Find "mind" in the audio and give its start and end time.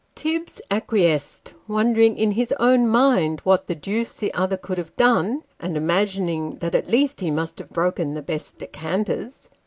2.87-3.39